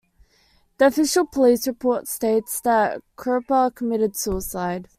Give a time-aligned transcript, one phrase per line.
[0.79, 4.89] The official police report states that Kirpa committed suicide.